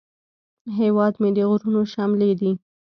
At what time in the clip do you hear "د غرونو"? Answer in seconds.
1.35-1.81